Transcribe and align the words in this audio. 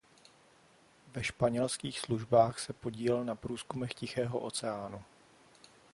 Ve 1.13 1.23
španělských 1.23 1.99
službách 1.99 2.59
se 2.59 2.73
podílel 2.73 3.23
na 3.25 3.35
průzkumech 3.35 3.93
Tichého 3.93 4.39
oceánu. 4.39 5.01